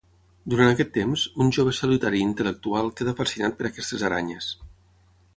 Durant 0.51 0.67
aquest 0.69 0.87
temps, 0.93 1.25
un 1.43 1.51
jove 1.57 1.73
solitari 1.79 2.21
i 2.21 2.25
intel·lectual 2.27 2.89
queda 3.01 3.13
fascinat 3.19 3.53
per 3.59 3.67
aquestes 3.69 4.07
aranyes. 4.09 4.49